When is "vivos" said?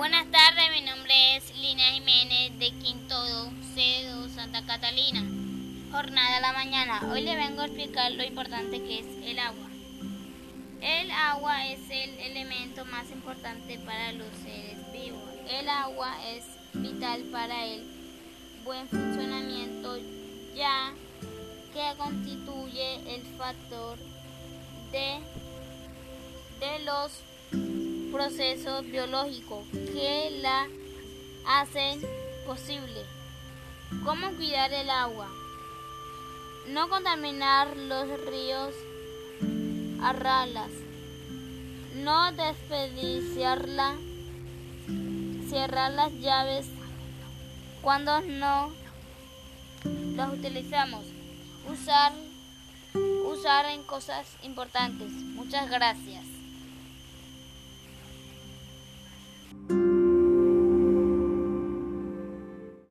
14.92-15.20